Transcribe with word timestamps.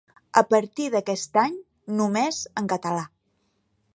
A 0.39 0.41
partir 0.53 0.85
d'aquest 0.93 1.37
any, 1.41 1.59
només 2.01 2.39
en 2.63 2.71
català. 2.75 3.07